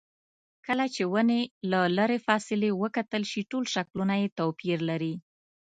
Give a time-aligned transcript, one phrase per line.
[0.65, 1.41] کله چې ونې
[1.71, 5.13] له لرې فاصلې وکتل شي ټول شکلونه یې توپیر لري.